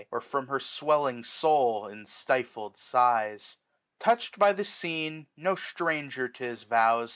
[0.09, 3.57] Or from her swelling soul in stifled sighs.
[4.03, 7.09] 1280 Touch'd by the scene, no stranger to his vows.